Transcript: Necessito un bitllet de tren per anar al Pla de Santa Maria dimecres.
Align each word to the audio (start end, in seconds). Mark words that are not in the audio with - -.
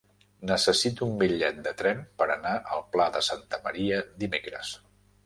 Necessito 0.51 1.03
un 1.07 1.11
bitllet 1.19 1.59
de 1.67 1.73
tren 1.81 2.01
per 2.21 2.27
anar 2.37 2.53
al 2.77 2.81
Pla 2.97 3.07
de 3.19 3.21
Santa 3.29 3.61
Maria 3.67 4.01
dimecres. 4.25 4.73